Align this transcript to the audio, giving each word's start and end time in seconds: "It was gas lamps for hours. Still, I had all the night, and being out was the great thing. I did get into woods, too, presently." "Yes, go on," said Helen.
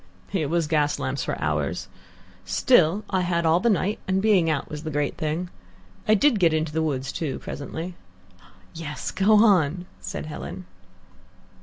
"It 0.33 0.49
was 0.49 0.65
gas 0.65 0.97
lamps 0.97 1.23
for 1.23 1.39
hours. 1.39 1.87
Still, 2.43 3.03
I 3.11 3.21
had 3.21 3.45
all 3.45 3.59
the 3.59 3.69
night, 3.69 3.99
and 4.07 4.19
being 4.19 4.49
out 4.49 4.67
was 4.67 4.81
the 4.81 4.89
great 4.89 5.15
thing. 5.15 5.51
I 6.07 6.15
did 6.15 6.39
get 6.39 6.55
into 6.55 6.81
woods, 6.81 7.11
too, 7.11 7.37
presently." 7.37 7.93
"Yes, 8.73 9.11
go 9.11 9.35
on," 9.35 9.85
said 9.99 10.25
Helen. 10.25 10.65